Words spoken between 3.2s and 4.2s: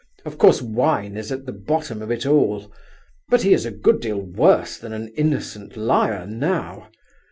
but he is a good deal